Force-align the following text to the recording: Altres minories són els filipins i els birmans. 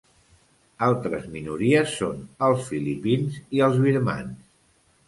Altres 0.85 1.27
minories 1.35 1.93
són 2.01 2.25
els 2.49 2.67
filipins 2.73 3.39
i 3.59 3.65
els 3.69 3.83
birmans. 3.87 4.45